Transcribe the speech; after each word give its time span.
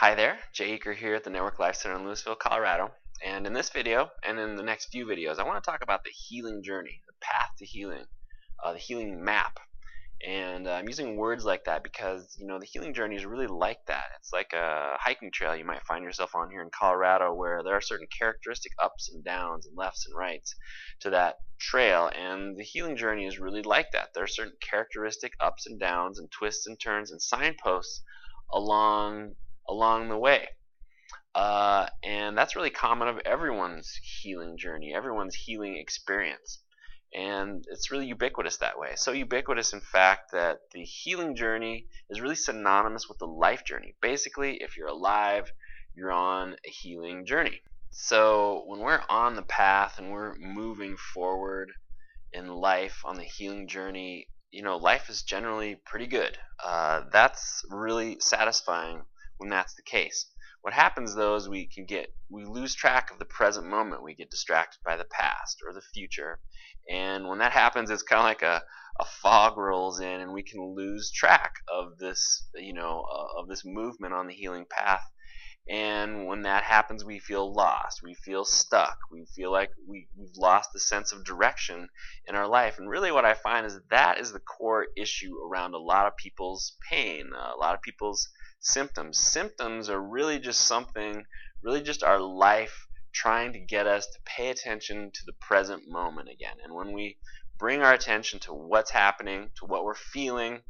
Hi 0.00 0.14
there, 0.14 0.38
Jay 0.54 0.78
Eaker 0.78 0.96
here 0.96 1.14
at 1.14 1.24
the 1.24 1.28
Network 1.28 1.58
Life 1.58 1.74
Center 1.74 1.96
in 1.96 2.06
Louisville, 2.06 2.34
Colorado. 2.34 2.90
And 3.22 3.46
in 3.46 3.52
this 3.52 3.68
video, 3.68 4.08
and 4.24 4.38
in 4.38 4.56
the 4.56 4.62
next 4.62 4.86
few 4.86 5.04
videos, 5.04 5.38
I 5.38 5.44
want 5.44 5.62
to 5.62 5.70
talk 5.70 5.82
about 5.82 6.04
the 6.04 6.10
healing 6.10 6.62
journey, 6.62 7.02
the 7.06 7.12
path 7.20 7.50
to 7.58 7.66
healing, 7.66 8.06
uh, 8.64 8.72
the 8.72 8.78
healing 8.78 9.22
map. 9.22 9.60
And 10.26 10.66
uh, 10.66 10.70
I'm 10.72 10.88
using 10.88 11.16
words 11.16 11.44
like 11.44 11.64
that 11.66 11.82
because, 11.82 12.34
you 12.40 12.46
know, 12.46 12.58
the 12.58 12.64
healing 12.64 12.94
journey 12.94 13.14
is 13.14 13.26
really 13.26 13.46
like 13.46 13.84
that. 13.88 14.04
It's 14.18 14.32
like 14.32 14.54
a 14.54 14.96
hiking 14.98 15.30
trail 15.30 15.54
you 15.54 15.66
might 15.66 15.84
find 15.84 16.02
yourself 16.02 16.34
on 16.34 16.50
here 16.50 16.62
in 16.62 16.70
Colorado 16.70 17.34
where 17.34 17.62
there 17.62 17.76
are 17.76 17.82
certain 17.82 18.08
characteristic 18.18 18.72
ups 18.82 19.10
and 19.12 19.22
downs 19.22 19.66
and 19.66 19.76
lefts 19.76 20.06
and 20.06 20.16
rights 20.16 20.54
to 21.00 21.10
that 21.10 21.34
trail. 21.58 22.10
And 22.18 22.56
the 22.56 22.64
healing 22.64 22.96
journey 22.96 23.26
is 23.26 23.38
really 23.38 23.60
like 23.60 23.90
that. 23.92 24.14
There 24.14 24.24
are 24.24 24.28
certain 24.28 24.56
characteristic 24.62 25.34
ups 25.40 25.66
and 25.66 25.78
downs 25.78 26.18
and 26.18 26.30
twists 26.30 26.66
and 26.66 26.80
turns 26.80 27.10
and 27.10 27.20
signposts 27.20 28.02
along 28.50 29.34
along 29.70 30.08
the 30.08 30.18
way. 30.18 30.48
Uh, 31.34 31.86
and 32.02 32.36
that's 32.36 32.56
really 32.56 32.70
common 32.70 33.06
of 33.06 33.20
everyone's 33.24 33.94
healing 34.02 34.58
journey, 34.58 34.92
everyone's 34.92 35.34
healing 35.34 35.76
experience. 35.76 36.58
And 37.14 37.64
it's 37.70 37.90
really 37.90 38.06
ubiquitous 38.06 38.58
that 38.58 38.78
way. 38.78 38.90
So 38.96 39.12
ubiquitous, 39.12 39.72
in 39.72 39.80
fact, 39.80 40.32
that 40.32 40.58
the 40.72 40.82
healing 40.82 41.34
journey 41.34 41.86
is 42.08 42.20
really 42.20 42.36
synonymous 42.36 43.08
with 43.08 43.18
the 43.18 43.26
life 43.26 43.64
journey. 43.64 43.94
Basically, 44.00 44.58
if 44.60 44.76
you're 44.76 44.88
alive, 44.88 45.50
you're 45.94 46.12
on 46.12 46.52
a 46.52 46.70
healing 46.70 47.26
journey. 47.26 47.62
So 47.90 48.62
when 48.66 48.80
we're 48.80 49.02
on 49.08 49.34
the 49.34 49.42
path 49.42 49.98
and 49.98 50.12
we're 50.12 50.34
moving 50.36 50.96
forward 50.96 51.72
in 52.32 52.48
life 52.48 53.02
on 53.04 53.16
the 53.16 53.24
healing 53.24 53.66
journey, 53.66 54.28
you 54.52 54.62
know, 54.62 54.76
life 54.76 55.08
is 55.10 55.22
generally 55.22 55.76
pretty 55.84 56.06
good. 56.06 56.36
Uh, 56.64 57.02
that's 57.12 57.64
really 57.70 58.18
satisfying 58.20 59.02
when 59.40 59.48
that's 59.48 59.74
the 59.74 59.82
case. 59.82 60.26
What 60.60 60.74
happens 60.74 61.14
though 61.14 61.36
is 61.36 61.48
we 61.48 61.66
can 61.66 61.86
get 61.86 62.14
we 62.28 62.44
lose 62.44 62.74
track 62.74 63.10
of 63.10 63.18
the 63.18 63.24
present 63.24 63.66
moment. 63.66 64.02
We 64.02 64.14
get 64.14 64.30
distracted 64.30 64.80
by 64.84 64.96
the 64.96 65.06
past 65.06 65.62
or 65.66 65.72
the 65.72 65.80
future. 65.80 66.40
And 66.90 67.26
when 67.26 67.38
that 67.38 67.52
happens 67.52 67.88
it's 67.90 68.02
kind 68.02 68.20
of 68.20 68.26
like 68.26 68.42
a, 68.42 68.62
a 69.00 69.04
fog 69.22 69.56
rolls 69.56 69.98
in 70.00 70.20
and 70.20 70.34
we 70.34 70.42
can 70.42 70.62
lose 70.62 71.10
track 71.10 71.54
of 71.72 71.96
this, 71.98 72.46
you 72.54 72.74
know, 72.74 73.06
uh, 73.10 73.40
of 73.40 73.48
this 73.48 73.62
movement 73.64 74.12
on 74.12 74.26
the 74.26 74.34
healing 74.34 74.66
path. 74.70 75.02
And 75.70 76.26
when 76.26 76.42
that 76.42 76.64
happens, 76.64 77.04
we 77.04 77.20
feel 77.20 77.52
lost. 77.52 78.02
We 78.02 78.14
feel 78.14 78.44
stuck. 78.44 78.98
We 79.12 79.24
feel 79.36 79.52
like 79.52 79.70
we, 79.88 80.08
we've 80.18 80.36
lost 80.36 80.70
the 80.72 80.80
sense 80.80 81.12
of 81.12 81.24
direction 81.24 81.88
in 82.26 82.34
our 82.34 82.48
life. 82.48 82.80
And 82.80 82.90
really, 82.90 83.12
what 83.12 83.24
I 83.24 83.34
find 83.34 83.64
is 83.64 83.74
that, 83.74 83.90
that 83.90 84.18
is 84.18 84.32
the 84.32 84.40
core 84.40 84.88
issue 84.96 85.36
around 85.38 85.74
a 85.74 85.78
lot 85.78 86.08
of 86.08 86.16
people's 86.16 86.76
pain, 86.90 87.30
uh, 87.32 87.54
a 87.54 87.56
lot 87.56 87.76
of 87.76 87.82
people's 87.82 88.28
symptoms. 88.58 89.18
Symptoms 89.18 89.88
are 89.88 90.02
really 90.02 90.40
just 90.40 90.62
something, 90.62 91.22
really 91.62 91.82
just 91.82 92.02
our 92.02 92.18
life 92.18 92.88
trying 93.12 93.52
to 93.52 93.60
get 93.60 93.86
us 93.86 94.06
to 94.06 94.18
pay 94.24 94.50
attention 94.50 95.12
to 95.12 95.20
the 95.24 95.34
present 95.40 95.84
moment 95.86 96.28
again. 96.28 96.56
And 96.64 96.74
when 96.74 96.92
we 96.92 97.16
bring 97.60 97.80
our 97.80 97.92
attention 97.92 98.40
to 98.40 98.52
what's 98.52 98.90
happening, 98.90 99.50
to 99.60 99.66
what 99.66 99.84
we're 99.84 99.94
feeling, 99.94 100.62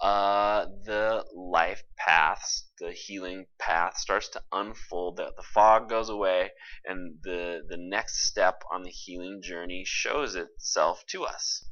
uh, 0.00 0.66
the 0.84 1.24
life 1.34 1.82
paths, 1.96 2.68
the 2.78 2.92
healing 2.92 3.46
path 3.76 3.98
starts 3.98 4.28
to 4.30 4.42
unfold. 4.52 5.18
that 5.18 5.36
the 5.36 5.42
fog 5.42 5.86
goes 5.86 6.08
away, 6.08 6.50
and 6.86 7.18
the, 7.22 7.60
the 7.68 7.76
next 7.76 8.24
step 8.24 8.62
on 8.72 8.82
the 8.82 8.90
healing 8.90 9.42
journey 9.42 9.84
shows 9.84 10.34
itself 10.34 11.04
to 11.06 11.24
us. 11.24 11.62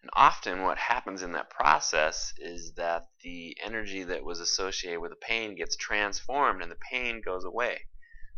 And 0.00 0.10
often 0.12 0.62
what 0.62 0.78
happens 0.78 1.22
in 1.22 1.32
that 1.32 1.50
process 1.50 2.32
is 2.38 2.74
that 2.76 3.08
the 3.22 3.56
energy 3.64 4.04
that 4.04 4.24
was 4.24 4.38
associated 4.38 5.00
with 5.00 5.10
the 5.10 5.16
pain 5.16 5.56
gets 5.56 5.76
transformed 5.76 6.62
and 6.62 6.70
the 6.70 6.86
pain 6.92 7.20
goes 7.24 7.44
away. 7.44 7.80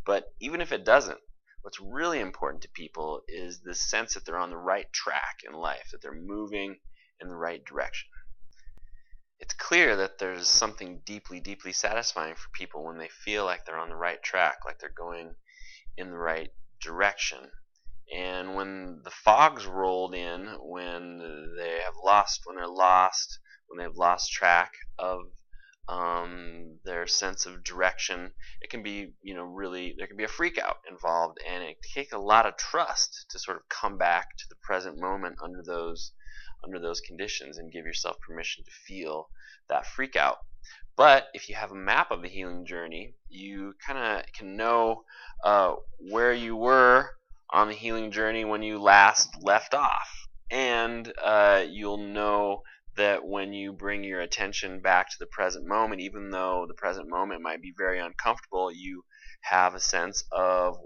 But 0.07 0.33
even 0.41 0.63
if 0.63 0.73
it 0.73 0.85
doesn't, 0.85 1.21
what's 1.61 1.81
really 1.81 2.21
important 2.21 2.63
to 2.63 2.69
people 2.71 3.21
is 3.29 3.61
the 3.61 3.75
sense 3.75 4.15
that 4.15 4.25
they're 4.25 4.39
on 4.39 4.51
the 4.51 4.57
right 4.57 4.91
track 4.93 5.41
in 5.47 5.53
life, 5.53 5.89
that 5.93 6.01
they're 6.01 6.15
moving 6.15 6.77
in 7.21 7.29
the 7.29 7.37
right 7.37 7.63
direction. 7.63 8.09
It's 9.39 9.55
clear 9.55 9.97
that 9.97 10.19
there's 10.19 10.49
something 10.49 11.03
deeply, 11.05 11.41
deeply 11.41 11.73
satisfying 11.73 12.35
for 12.35 12.49
people 12.53 12.85
when 12.85 12.99
they 12.99 13.09
feel 13.09 13.45
like 13.45 13.65
they're 13.65 13.79
on 13.79 13.91
the 13.91 13.97
right 13.97 14.23
track, 14.23 14.59
like 14.65 14.79
they're 14.79 14.91
going 14.97 15.35
in 15.97 16.11
the 16.11 16.19
right 16.19 16.51
direction. 16.81 17.51
And 18.15 18.55
when 18.55 19.01
the 19.03 19.11
fog's 19.11 19.67
rolled 19.67 20.15
in, 20.15 20.47
when 20.61 21.19
they 21.59 21.81
have 21.85 21.95
lost, 22.03 22.43
when 22.45 22.57
they're 22.57 22.69
lost, 22.69 23.41
when 23.67 23.79
they've 23.79 23.97
lost 23.97 24.33
track 24.33 24.73
of 24.99 25.21
um, 25.89 26.79
their 26.85 27.07
sense 27.07 27.47
of 27.47 27.65
direction, 27.65 28.33
it 28.61 28.71
can 28.71 28.83
be, 28.83 29.13
you 29.23 29.35
know, 29.35 29.45
really, 29.45 29.95
there 29.99 30.07
can 30.07 30.17
be 30.17 30.25
a 30.25 30.29
freak 30.29 30.59
out 30.59 30.79
involved, 30.89 31.39
and 31.49 31.63
it 31.63 31.77
takes 31.95 32.13
a 32.13 32.19
lot 32.19 32.47
of 32.47 32.57
trust 32.57 33.27
to 33.31 33.39
sort 33.39 33.57
of 33.57 33.69
come 33.69 33.99
back 33.99 34.37
to 34.37 34.45
the 34.49 34.57
present 34.63 34.99
moment 34.99 35.37
under 35.43 35.63
those 35.65 36.13
under 36.65 36.79
those 36.79 37.01
conditions 37.01 37.59
and 37.59 37.73
give 37.73 37.87
yourself 37.87 38.21
permission 38.21 38.65
to 38.65 38.71
feel 38.71 39.29
that 39.69 39.87
freak 39.87 40.17
out. 40.17 40.39
But 40.97 41.29
if 41.35 41.49
you 41.49 41.55
have 41.55 41.73
a 41.73 41.77
map 41.77 42.11
of 42.11 42.23
the 42.23 42.29
healing 42.29 42.65
journey, 42.67 43.15
you 43.29 43.75
kind 43.87 43.99
of 43.99 44.33
can 44.33 44.57
know 44.57 45.05
uh, 45.45 45.75
where 45.99 46.33
you 46.33 46.57
were 46.57 47.11
on 47.51 47.69
the 47.69 47.75
healing 47.75 48.11
journey 48.11 48.45
when 48.45 48.63
you 48.63 48.81
last 48.81 49.37
left 49.43 49.75
off. 49.75 50.29
And 50.51 51.13
uh, 51.23 51.65
you'll 51.69 51.99
know 51.99 52.63
that 52.97 53.27
when 53.27 53.53
you 53.53 53.73
bring 53.73 54.05
your 54.05 54.21
attention 54.21 54.81
back 54.81 55.11
to 55.11 55.19
the 55.19 55.27
present 55.27 55.67
moment, 55.67 56.01
even 56.01 56.31
though 56.31 56.65
the 56.67 56.75
present 56.75 57.09
moment 57.09 57.43
might 57.43 57.61
be 57.61 57.75
very 57.77 58.01
uncomfortable, 58.01 58.73
you 58.73 59.05
have 59.43 59.75
a 59.75 59.81
sense 59.81 60.25
of 60.33 60.79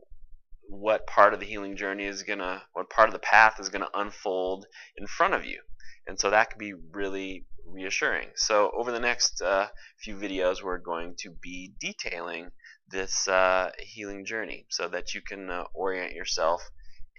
what 0.70 1.06
part 1.06 1.34
of 1.34 1.40
the 1.40 1.46
healing 1.46 1.76
journey 1.76 2.04
is 2.04 2.22
going 2.22 2.38
to, 2.38 2.62
what 2.72 2.88
part 2.88 3.08
of 3.08 3.12
the 3.12 3.18
path 3.18 3.58
is 3.58 3.68
going 3.68 3.84
to 3.84 3.98
unfold 3.98 4.66
in 4.96 5.06
front 5.06 5.34
of 5.34 5.44
you. 5.44 5.60
And 6.06 6.18
so 6.18 6.30
that 6.30 6.50
can 6.50 6.58
be 6.58 6.74
really 6.92 7.44
reassuring. 7.66 8.28
So 8.36 8.70
over 8.76 8.92
the 8.92 9.00
next 9.00 9.42
uh, 9.42 9.66
few 9.98 10.16
videos, 10.16 10.62
we're 10.62 10.78
going 10.78 11.14
to 11.18 11.30
be 11.30 11.72
detailing 11.80 12.50
this 12.88 13.28
uh, 13.28 13.70
healing 13.78 14.24
journey 14.24 14.66
so 14.70 14.88
that 14.88 15.12
you 15.12 15.22
can 15.22 15.50
uh, 15.50 15.64
orient 15.74 16.14
yourself 16.14 16.62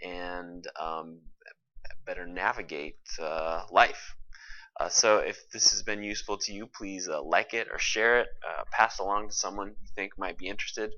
and 0.02 0.66
um, 0.80 1.20
better 2.06 2.26
navigate 2.26 3.00
uh, 3.22 3.64
life. 3.70 4.16
Uh, 4.80 4.88
so 4.88 5.18
if 5.18 5.38
this 5.52 5.72
has 5.72 5.84
been 5.84 6.02
useful 6.02 6.38
to 6.38 6.54
you, 6.54 6.68
please 6.68 7.08
uh, 7.08 7.22
like 7.22 7.54
it 7.54 7.68
or 7.72 7.78
share 7.78 8.22
it, 8.22 8.28
pass 8.72 9.00
along 9.00 9.28
to 9.28 9.34
someone 9.34 9.68
you 9.68 9.88
think 9.96 10.14
might 10.18 10.38
be 10.38 10.48
interested, 10.48 10.92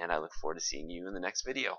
and 0.00 0.12
I 0.12 0.18
look 0.18 0.34
forward 0.34 0.58
to 0.58 0.60
seeing 0.60 0.90
you 0.90 1.08
in 1.08 1.14
the 1.14 1.20
next 1.20 1.44
video. 1.46 1.78